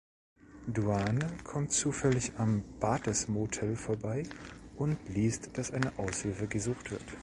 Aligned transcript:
Duane 0.67 1.27
kommt 1.43 1.73
zufällig 1.73 2.31
am 2.39 2.63
„Bates 2.79 3.27
Motel“ 3.27 3.75
vorbei 3.75 4.23
und 4.75 4.97
liest, 5.07 5.55
dass 5.59 5.69
eine 5.69 5.95
Aushilfe 5.99 6.47
gesucht 6.47 6.89
wird. 6.89 7.05